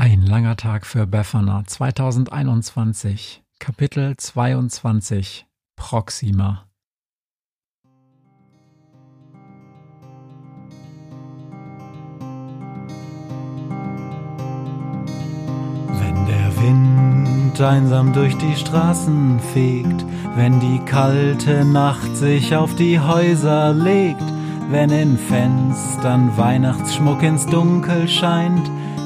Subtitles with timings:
[0.00, 6.68] Ein langer Tag für Befana 2021, Kapitel 22 Proxima.
[15.88, 20.06] Wenn der Wind einsam durch die Straßen fegt,
[20.36, 24.22] wenn die kalte Nacht sich auf die Häuser legt,
[24.70, 28.70] wenn in Fenstern Weihnachtsschmuck ins Dunkel scheint,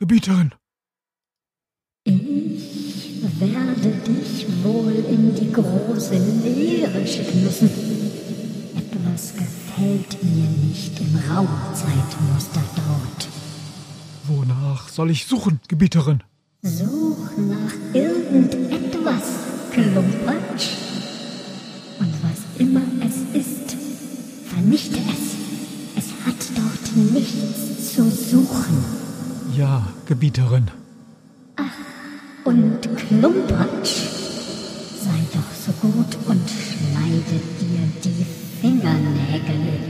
[0.00, 0.54] Gebieterin?
[2.04, 7.68] Ich werde dich wohl in die große Leere schicken müssen.
[8.74, 13.28] Etwas gefällt mir nicht im Raumzeitmuster dort.
[14.26, 16.22] Wonach soll ich suchen, Gebieterin?
[16.62, 19.24] Such nach irgendetwas,
[19.70, 20.68] Klumpatsch.
[21.98, 23.76] Und was immer es ist,
[24.46, 25.34] vernichte es.
[25.94, 29.09] Es hat dort nichts zu suchen.
[29.56, 30.70] Ja, Gebieterin.
[32.44, 33.96] Und Klumpatsch,
[34.96, 38.24] sei doch so gut und schneide dir die
[38.60, 39.80] Fingernägel.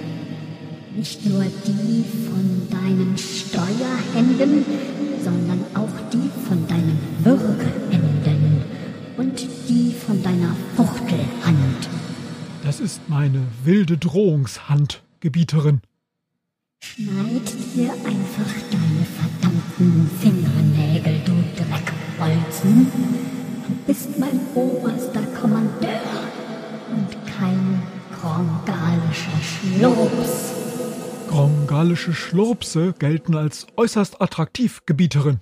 [0.97, 4.65] Nicht nur die von deinen Steuerhänden,
[5.23, 8.63] sondern auch die von deinen Würgeenden
[9.17, 11.89] und die von deiner Fuchtelhand.
[12.65, 15.81] Das ist meine wilde Drohungshand, Gebieterin.
[16.83, 22.91] Schneid dir einfach deine verdammten Fingernägel, du Dreckbolzen.
[23.67, 26.01] Du bist mein oberster Kommandeur
[26.91, 27.83] und kein
[28.19, 30.55] grongalischer Schlops.
[31.29, 35.41] Grongalische Schlurpse gelten als äußerst attraktiv, Gebieterin.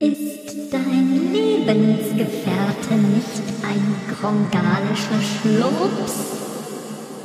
[0.00, 6.34] Ist dein Lebensgefährte nicht ein grongalischer Schlops?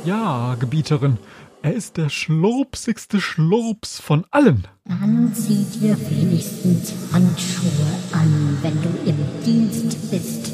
[0.06, 1.18] Ja, Gebieterin.
[1.62, 4.66] Er ist der schlurpsigste Schlurps von allen.
[4.86, 10.50] Dann zieh dir wenigstens Handschuhe an, wenn du im Dienst bist.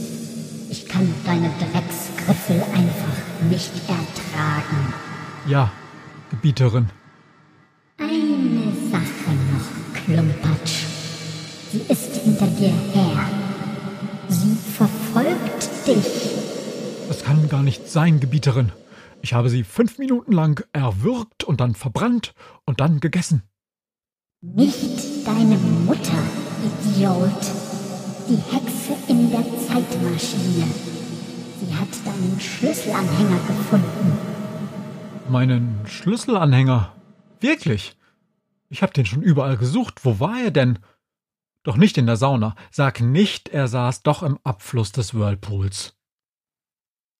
[0.69, 4.95] Ich kann deine Drecksgriffel einfach nicht ertragen.
[5.47, 5.71] Ja,
[6.31, 6.87] Gebieterin.
[7.99, 10.87] Eine Sache noch, Klumpatsch.
[11.71, 13.31] Sie ist hinter dir her.
[14.29, 16.31] Sie verfolgt dich.
[17.07, 18.73] Das kann gar nicht sein, Gebieterin.
[19.27, 22.33] Ich habe sie fünf Minuten lang erwürgt und dann verbrannt
[22.65, 23.43] und dann gegessen.
[24.41, 26.23] Nicht deine Mutter,
[26.63, 27.43] Idiot.
[28.29, 30.69] Die Hexe in der Zeitmaschine.
[31.59, 34.17] Sie hat deinen Schlüsselanhänger gefunden.
[35.29, 36.93] Meinen Schlüsselanhänger.
[37.41, 37.97] Wirklich?
[38.69, 40.05] Ich habe den schon überall gesucht.
[40.05, 40.79] Wo war er denn?
[41.65, 42.55] Doch nicht in der Sauna.
[42.71, 45.97] Sag nicht, er saß doch im Abfluss des Whirlpools.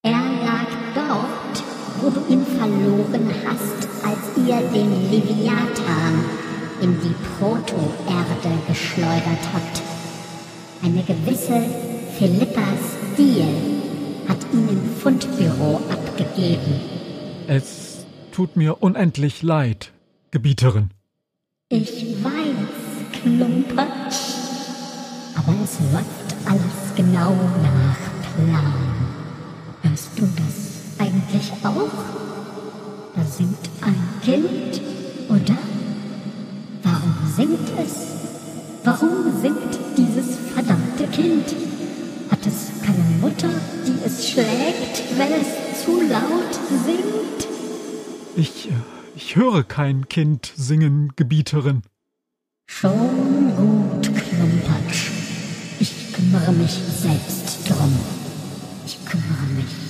[0.03, 0.36] Er
[2.07, 6.25] wo du ihn verloren hast, als ihr den Leviathan
[6.81, 9.83] in die Proto-Erde geschleudert habt.
[10.85, 11.65] Eine gewisse
[12.17, 12.63] Philippa
[13.13, 13.49] Steele
[14.29, 16.81] hat ihn im Fundbüro abgegeben.
[17.49, 19.93] Es tut mir unendlich leid,
[20.31, 20.91] Gebieterin.
[21.71, 24.37] Ich weiß, Klumpatsch,
[25.35, 27.99] aber es läuft alles genau nach
[28.37, 28.75] Plan.
[29.83, 30.66] Hörst du das
[31.27, 31.91] eigentlich auch?
[33.15, 34.81] Da singt ein Kind,
[35.29, 35.59] oder?
[36.83, 38.07] Warum singt es?
[38.85, 41.55] Warum singt dieses verdammte Kind?
[42.31, 43.49] Hat es keine Mutter,
[43.87, 47.49] die es schlägt, wenn es zu laut singt?
[48.37, 48.73] Ich, äh,
[49.15, 51.83] ich höre kein Kind singen, Gebieterin.
[52.67, 55.11] Schon gut, Klumpatsch.
[56.13, 57.93] kümmere mich selbst drum.
[58.87, 59.86] Ich kümmere mich.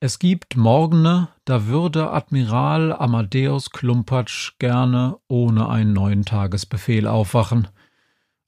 [0.00, 7.68] Es gibt Morgene, da würde Admiral Amadeus Klumpatsch gerne ohne einen neuen Tagesbefehl aufwachen.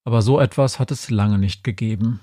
[0.04, 2.20] Aber so etwas hat es lange nicht gegeben.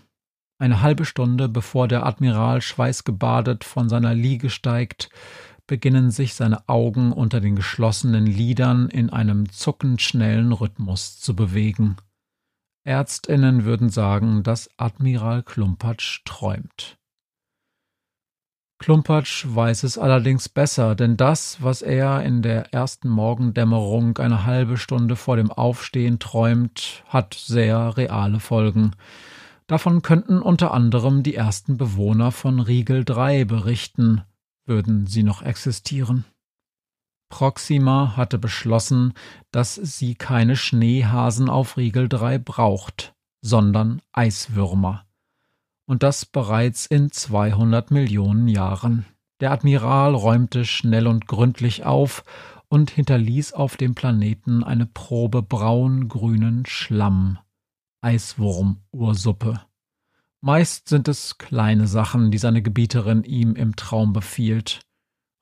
[0.58, 5.10] Eine halbe Stunde bevor der Admiral schweißgebadet von seiner Liege steigt,
[5.68, 11.98] beginnen sich seine Augen unter den geschlossenen Lidern in einem zuckend schnellen Rhythmus zu bewegen.
[12.86, 16.98] Ärztinnen würden sagen, dass Admiral Klumpatsch träumt.
[18.78, 24.78] Klumpatsch weiß es allerdings besser, denn das, was er in der ersten Morgendämmerung eine halbe
[24.78, 28.92] Stunde vor dem Aufstehen träumt, hat sehr reale Folgen.
[29.66, 34.22] Davon könnten unter anderem die ersten Bewohner von Riegel 3 berichten,
[34.66, 36.24] würden sie noch existieren.
[37.36, 39.14] Proxima hatte beschlossen,
[39.52, 45.06] dass sie keine Schneehasen auf Riegel 3 braucht, sondern Eiswürmer.
[45.86, 49.06] Und das bereits in 200 Millionen Jahren.
[49.42, 52.24] Der Admiral räumte schnell und gründlich auf
[52.70, 57.38] und hinterließ auf dem Planeten eine Probe braun-grünen Schlamm.
[58.00, 59.60] Eiswurm-Ursuppe.
[60.40, 64.85] Meist sind es kleine Sachen, die seine Gebieterin ihm im Traum befiehlt.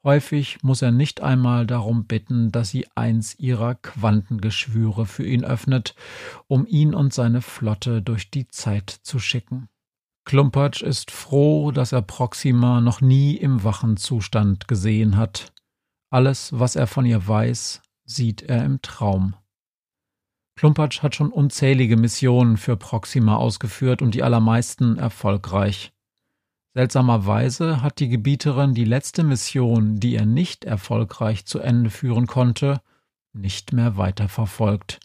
[0.03, 5.95] Häufig muss er nicht einmal darum bitten, dass sie eins ihrer Quantengeschwüre für ihn öffnet,
[6.47, 9.69] um ihn und seine Flotte durch die Zeit zu schicken.
[10.25, 15.53] Klumpatsch ist froh, dass er Proxima noch nie im wachen Zustand gesehen hat.
[16.09, 19.35] Alles, was er von ihr weiß, sieht er im Traum.
[20.56, 25.93] Klumpatsch hat schon unzählige Missionen für Proxima ausgeführt und die allermeisten erfolgreich.
[26.75, 32.81] Seltsamerweise hat die Gebieterin die letzte Mission, die er nicht erfolgreich zu Ende führen konnte,
[33.33, 34.99] nicht mehr weiterverfolgt.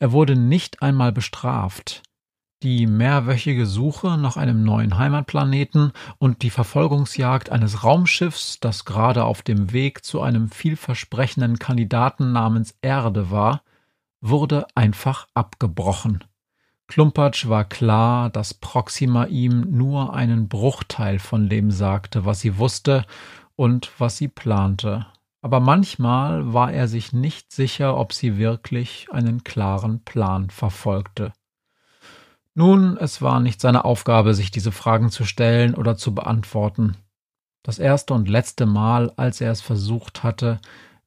[0.00, 2.02] Er wurde nicht einmal bestraft.
[2.64, 9.42] Die mehrwöchige Suche nach einem neuen Heimatplaneten und die Verfolgungsjagd eines Raumschiffs, das gerade auf
[9.42, 13.62] dem Weg zu einem vielversprechenden Kandidaten namens Erde war,
[14.20, 16.22] wurde einfach abgebrochen.
[16.92, 23.06] Klumpatsch war klar, dass Proxima ihm nur einen Bruchteil von dem sagte, was sie wusste
[23.56, 25.06] und was sie plante.
[25.40, 31.32] Aber manchmal war er sich nicht sicher, ob sie wirklich einen klaren Plan verfolgte.
[32.52, 36.98] Nun, es war nicht seine Aufgabe, sich diese Fragen zu stellen oder zu beantworten.
[37.62, 40.60] Das erste und letzte Mal, als er es versucht hatte,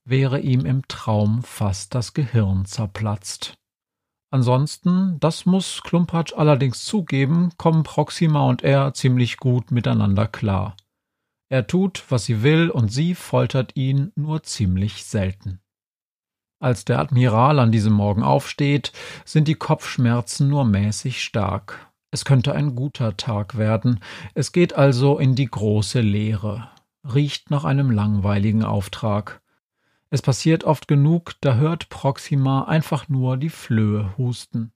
[0.03, 3.59] wäre ihm im Traum fast das Gehirn zerplatzt.
[4.35, 10.75] Ansonsten, das muss Klumpatsch allerdings zugeben, kommen Proxima und er ziemlich gut miteinander klar.
[11.47, 15.61] Er tut, was sie will, und sie foltert ihn nur ziemlich selten.
[16.59, 18.91] Als der Admiral an diesem Morgen aufsteht,
[19.23, 21.89] sind die Kopfschmerzen nur mäßig stark.
[22.11, 24.01] Es könnte ein guter Tag werden,
[24.33, 26.67] es geht also in die große Leere,
[27.05, 29.41] riecht nach einem langweiligen Auftrag.
[30.09, 34.71] Es passiert oft genug, da hört Proxima einfach nur die Flöhe husten.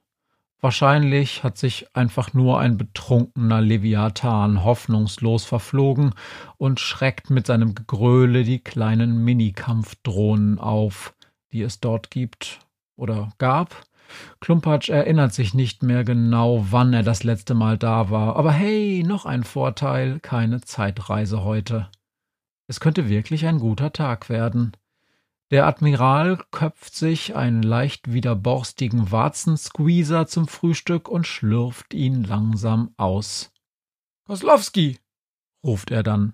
[0.62, 6.14] Wahrscheinlich hat sich einfach nur ein betrunkener Leviathan hoffnungslos verflogen
[6.58, 11.14] und schreckt mit seinem Gegröle die kleinen Minikampfdrohnen auf,
[11.54, 12.60] die es dort gibt
[12.98, 13.86] oder gab.
[14.42, 19.04] Klumpatsch erinnert sich nicht mehr genau, wann er das letzte Mal da war, aber hey,
[19.08, 21.88] noch ein Vorteil, keine Zeitreise heute.
[22.68, 24.74] Es könnte wirklich ein guter Tag werden.
[25.52, 33.52] Der Admiral köpft sich einen leicht widerborstigen Warzensqueezer zum Frühstück und schlürft ihn langsam aus.
[34.26, 35.00] Koslowski,
[35.64, 36.34] ruft er dann.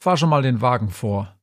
[0.00, 1.36] Fahr schon mal den Wagen vor.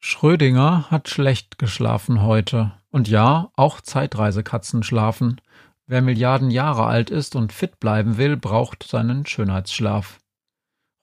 [0.00, 2.72] Schrödinger hat schlecht geschlafen heute.
[2.90, 5.40] Und ja, auch Zeitreisekatzen schlafen.
[5.86, 10.18] Wer Milliarden Jahre alt ist und fit bleiben will, braucht seinen Schönheitsschlaf.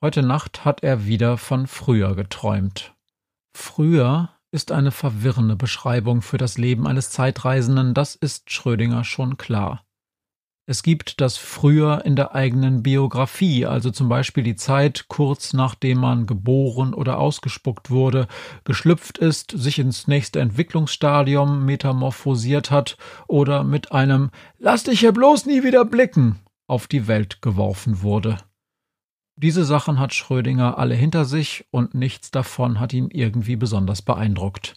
[0.02, 2.94] Heute Nacht hat er wieder von früher geträumt.
[3.54, 9.84] Früher ist eine verwirrende Beschreibung für das Leben eines Zeitreisenden, das ist Schrödinger schon klar.
[10.70, 15.98] Es gibt das früher in der eigenen Biografie, also zum Beispiel die Zeit kurz nachdem
[15.98, 18.28] man geboren oder ausgespuckt wurde,
[18.64, 25.46] geschlüpft ist, sich ins nächste Entwicklungsstadium metamorphosiert hat oder mit einem Lass dich hier bloß
[25.46, 28.36] nie wieder blicken auf die Welt geworfen wurde.
[29.40, 34.74] Diese Sachen hat Schrödinger alle hinter sich und nichts davon hat ihn irgendwie besonders beeindruckt.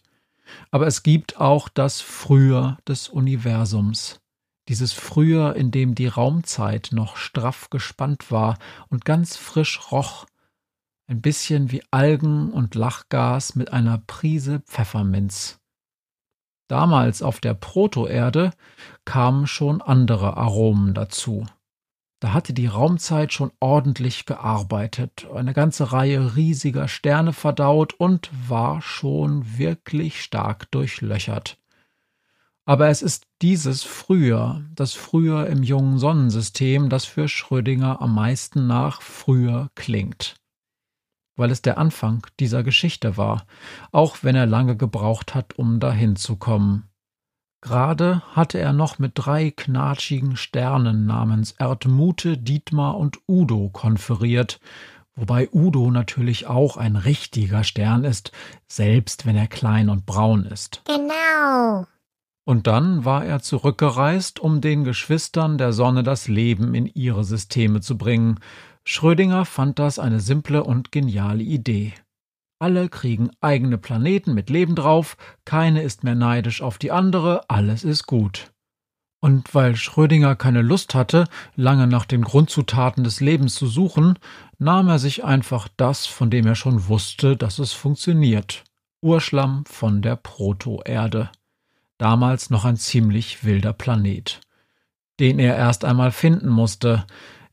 [0.70, 4.22] Aber es gibt auch das Früher des Universums.
[4.68, 10.28] Dieses Früher, in dem die Raumzeit noch straff gespannt war und ganz frisch roch,
[11.08, 15.60] ein bisschen wie Algen und Lachgas mit einer Prise Pfefferminz.
[16.68, 18.52] Damals auf der Protoerde
[19.06, 21.48] kamen schon andere Aromen dazu.
[22.22, 28.84] Da hatte die Raumzeit schon ordentlich gearbeitet, eine ganze Reihe riesiger Sterne verdaut und war
[28.84, 31.58] schon wirklich stark durchlöchert.
[32.64, 38.68] Aber es ist dieses Früher, das Früher im jungen Sonnensystem, das für Schrödinger am meisten
[38.68, 40.36] nach früher klingt.
[41.36, 43.48] Weil es der Anfang dieser Geschichte war,
[43.92, 46.91] auch wenn er lange gebraucht hat, um dahin zu kommen.
[47.62, 54.60] Gerade hatte er noch mit drei knatschigen Sternen namens Erdmute, Dietmar und Udo konferiert,
[55.16, 58.32] wobei Udo natürlich auch ein richtiger Stern ist,
[58.68, 60.82] selbst wenn er klein und braun ist.
[60.86, 61.86] Genau.
[62.46, 67.82] Und dann war er zurückgereist, um den Geschwistern der Sonne das Leben in ihre Systeme
[67.82, 68.40] zu bringen.
[68.84, 71.94] Schrödinger fand das eine simple und geniale Idee.
[72.62, 77.84] Alle kriegen eigene Planeten mit Leben drauf, keine ist mehr neidisch auf die andere, alles
[77.84, 78.52] ist gut.
[79.20, 81.26] Und weil Schrödinger keine Lust hatte,
[81.56, 84.20] lange nach den Grundzutaten des Lebens zu suchen,
[84.60, 88.64] nahm er sich einfach das, von dem er schon wusste, dass es funktioniert.
[89.02, 91.32] Urschlamm von der Proto-Erde.
[91.98, 94.40] Damals noch ein ziemlich wilder Planet.
[95.20, 97.08] Den er erst einmal finden musste.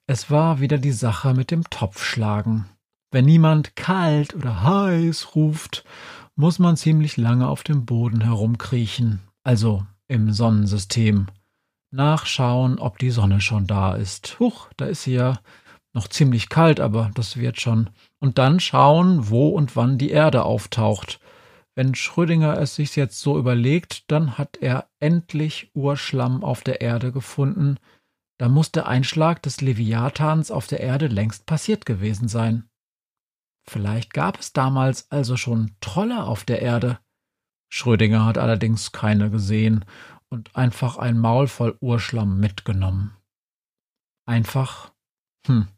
[0.06, 2.66] Es war wieder die Sache mit dem Topfschlagen.
[3.10, 5.84] Wenn niemand kalt oder heiß ruft,
[6.36, 11.28] muss man ziemlich lange auf dem Boden herumkriechen, also im Sonnensystem.
[11.90, 14.38] Nachschauen, ob die Sonne schon da ist.
[14.38, 15.40] Huch, da ist sie ja
[15.94, 17.88] noch ziemlich kalt, aber das wird schon.
[18.20, 21.18] Und dann schauen, wo und wann die Erde auftaucht.
[21.74, 27.10] Wenn Schrödinger es sich jetzt so überlegt, dann hat er endlich Urschlamm auf der Erde
[27.10, 27.78] gefunden.
[28.36, 32.67] Da muss der Einschlag des Leviathans auf der Erde längst passiert gewesen sein.
[33.68, 36.98] Vielleicht gab es damals also schon Trolle auf der Erde.
[37.68, 39.84] Schrödinger hat allerdings keine gesehen
[40.30, 43.14] und einfach ein Maul voll Urschlamm mitgenommen.
[44.26, 44.92] Einfach,
[45.46, 45.68] hm,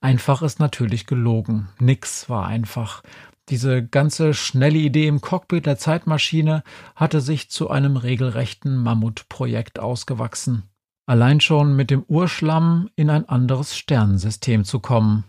[0.00, 1.68] einfach ist natürlich gelogen.
[1.78, 3.02] Nix war einfach.
[3.48, 6.64] Diese ganze schnelle Idee im Cockpit der Zeitmaschine
[6.96, 10.64] hatte sich zu einem regelrechten Mammutprojekt ausgewachsen.
[11.06, 15.22] Allein schon mit dem Urschlamm in ein anderes Sternensystem zu kommen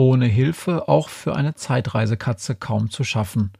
[0.00, 3.52] ohne Hilfe auch für eine Zeitreisekatze kaum zu schaffen.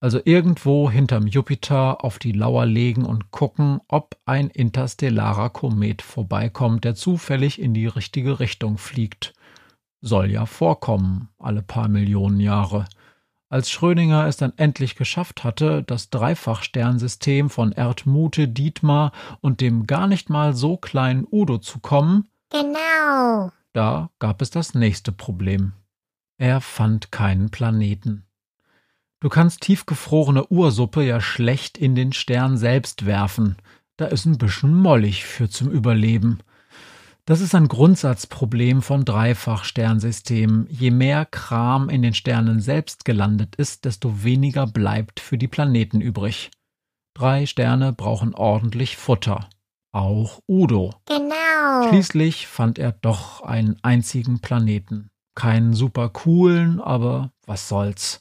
[0.00, 6.84] Also irgendwo hinterm Jupiter auf die Lauer legen und gucken, ob ein interstellarer Komet vorbeikommt,
[6.84, 9.34] der zufällig in die richtige Richtung fliegt.
[10.00, 12.86] Soll ja vorkommen, alle paar Millionen Jahre.
[13.50, 19.12] Als Schrödinger es dann endlich geschafft hatte, das Dreifachsternsystem von Erdmute, Dietmar
[19.42, 23.52] und dem gar nicht mal so kleinen Udo zu kommen, Genau.
[23.72, 25.72] Da gab es das nächste Problem.
[26.38, 28.24] Er fand keinen Planeten.
[29.20, 33.56] Du kannst tiefgefrorene Ursuppe ja schlecht in den Stern selbst werfen.
[33.96, 36.38] Da ist ein bisschen mollig für zum Überleben.
[37.26, 40.66] Das ist ein Grundsatzproblem von Dreifachsternsystemen.
[40.70, 46.00] Je mehr Kram in den Sternen selbst gelandet ist, desto weniger bleibt für die Planeten
[46.00, 46.50] übrig.
[47.14, 49.48] Drei Sterne brauchen ordentlich Futter.
[49.92, 50.94] Auch Udo.
[51.06, 51.88] Genau.
[51.88, 55.10] Schließlich fand er doch einen einzigen Planeten.
[55.34, 58.20] Keinen super coolen, aber was soll's.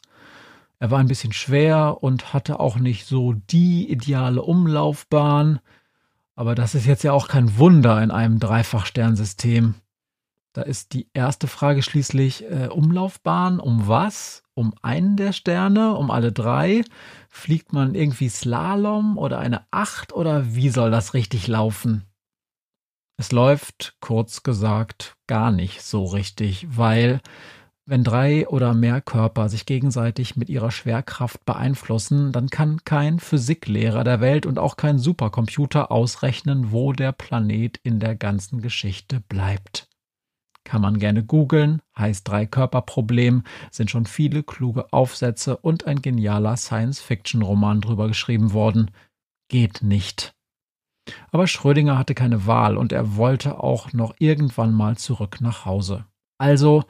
[0.79, 5.59] Er war ein bisschen schwer und hatte auch nicht so die ideale Umlaufbahn.
[6.35, 9.75] Aber das ist jetzt ja auch kein Wunder in einem Dreifachsternsystem.
[10.53, 13.59] Da ist die erste Frage schließlich äh, Umlaufbahn.
[13.59, 14.43] Um was?
[14.59, 15.95] Um einen der Sterne?
[15.95, 16.83] Um alle drei?
[17.29, 22.03] Fliegt man irgendwie Slalom oder eine Acht oder wie soll das richtig laufen?
[23.15, 27.21] Es läuft, kurz gesagt, gar nicht so richtig, weil
[27.85, 34.03] wenn drei oder mehr Körper sich gegenseitig mit ihrer Schwerkraft beeinflussen, dann kann kein Physiklehrer
[34.03, 39.88] der Welt und auch kein Supercomputer ausrechnen, wo der Planet in der ganzen Geschichte bleibt.
[40.69, 47.81] Kann man gerne googeln, heißt Drei-Körper-Problem, sind schon viele kluge Aufsätze und ein genialer Science-Fiction-Roman
[47.81, 48.91] drüber geschrieben worden.
[49.47, 50.35] Geht nicht.
[51.31, 56.05] Aber Schrödinger hatte keine Wahl und er wollte auch noch irgendwann mal zurück nach Hause.
[56.37, 56.83] Also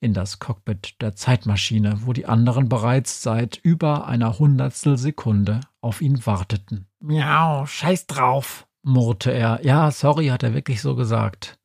[0.00, 6.00] in das Cockpit der Zeitmaschine, wo die anderen bereits seit über einer Hundertstel Sekunde auf
[6.00, 6.86] ihn warteten.
[7.00, 9.62] Miau, scheiß drauf, murrte er.
[9.62, 11.58] Ja, sorry, hat er wirklich so gesagt.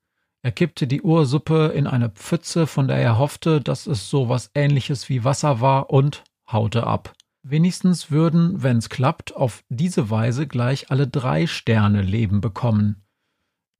[0.44, 4.50] Er kippte die Ursuppe in eine Pfütze, von der er hoffte, dass es so was
[4.56, 7.14] ähnliches wie Wasser war, und haute ab.
[7.44, 13.04] Wenigstens würden, wenn's klappt, auf diese Weise gleich alle drei Sterne Leben bekommen.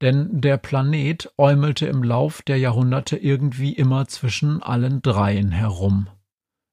[0.00, 6.08] Denn der Planet äumelte im Lauf der Jahrhunderte irgendwie immer zwischen allen dreien herum.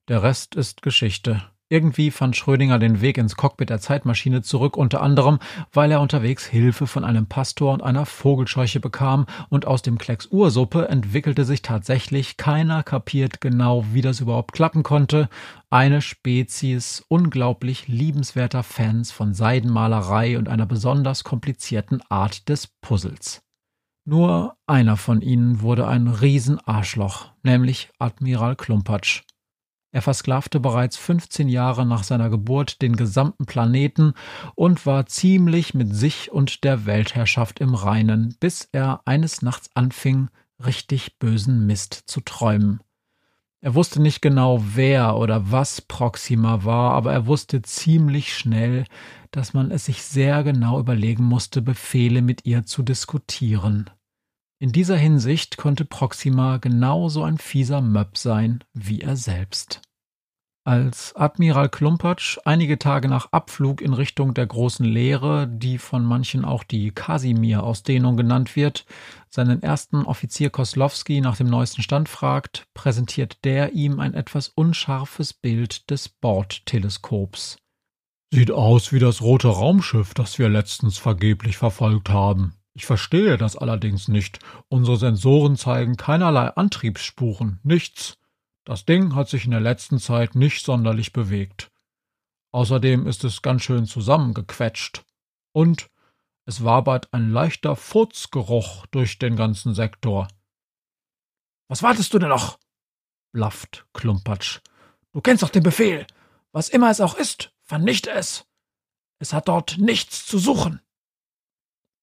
[0.08, 1.44] Der Rest ist Geschichte.
[1.72, 5.38] Irgendwie fand Schrödinger den Weg ins Cockpit der Zeitmaschine zurück, unter anderem,
[5.72, 10.26] weil er unterwegs Hilfe von einem Pastor und einer Vogelscheuche bekam, und aus dem Klecks
[10.32, 15.30] Ursuppe entwickelte sich tatsächlich, keiner kapiert genau, wie das überhaupt klappen konnte,
[15.70, 23.44] eine Spezies unglaublich liebenswerter Fans von Seidenmalerei und einer besonders komplizierten Art des Puzzles.
[24.06, 29.22] Nur einer von ihnen wurde ein Riesenarschloch, nämlich Admiral Klumpatsch.
[29.92, 34.14] Er versklavte bereits 15 Jahre nach seiner Geburt den gesamten Planeten
[34.54, 40.30] und war ziemlich mit sich und der Weltherrschaft im Reinen, bis er eines Nachts anfing,
[40.64, 42.82] richtig bösen Mist zu träumen.
[43.62, 48.86] Er wusste nicht genau, wer oder was Proxima war, aber er wusste ziemlich schnell,
[49.32, 53.90] dass man es sich sehr genau überlegen musste, Befehle mit ihr zu diskutieren.
[54.62, 59.82] In dieser Hinsicht konnte Proxima genauso ein fieser Möb sein wie er selbst.
[60.66, 66.44] Als Admiral Klumpatsch einige Tage nach Abflug in Richtung der großen Leere, die von manchen
[66.44, 68.86] auch die Kasimir-Ausdehnung genannt wird,
[69.30, 75.34] seinen ersten Offizier Koslowski nach dem neuesten Stand fragt, präsentiert der ihm ein etwas unscharfes
[75.34, 77.58] Bild des Bordteleskops.
[78.32, 82.59] Sieht aus wie das rote Raumschiff, das wir letztens vergeblich verfolgt haben.
[82.80, 84.40] Ich verstehe das allerdings nicht.
[84.70, 88.18] Unsere Sensoren zeigen keinerlei Antriebsspuren, nichts.
[88.64, 91.72] Das Ding hat sich in der letzten Zeit nicht sonderlich bewegt.
[92.54, 95.04] Außerdem ist es ganz schön zusammengequetscht.
[95.52, 95.90] Und
[96.46, 100.30] es wabert ein leichter Furzgeruch durch den ganzen Sektor.
[101.68, 102.60] Was wartest du denn noch?
[103.34, 104.62] blafft Klumpatsch.
[105.12, 106.08] Du kennst doch den Befehl.
[106.54, 108.46] Was immer es auch ist, vernichte es.
[109.20, 110.80] Es hat dort nichts zu suchen.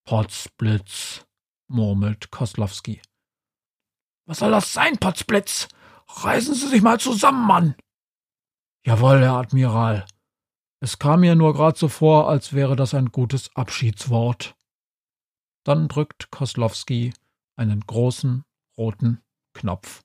[0.07, 1.27] Potzblitz,
[1.67, 3.03] murmelt Koslowski.
[4.27, 5.67] Was soll das sein, Potzblitz?
[6.09, 7.75] Reißen Sie sich mal zusammen, Mann.
[8.85, 10.07] Jawohl, Herr Admiral.
[10.79, 14.55] Es kam mir nur gerade so vor, als wäre das ein gutes Abschiedswort.
[15.65, 17.13] Dann drückt Koslowski
[17.57, 18.45] einen großen
[18.79, 20.05] roten Knopf.